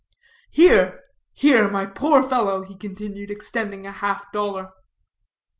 "Here, 0.49 1.01
here, 1.31 1.69
my 1.69 1.85
poor 1.85 2.23
fellow," 2.23 2.63
he 2.63 2.73
continued, 2.75 3.29
extending 3.29 3.85
a 3.85 3.91
half 3.91 4.31
dollar. 4.31 4.71